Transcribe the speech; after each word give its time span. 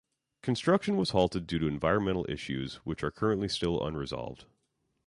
Construction 0.41 0.97
was 0.97 1.11
halted 1.11 1.45
due 1.45 1.59
to 1.59 1.67
environmental 1.67 2.25
issues, 2.27 2.77
which 2.77 3.03
are 3.03 3.11
currently 3.11 3.47
still 3.47 3.79
unresolved. 3.85 4.45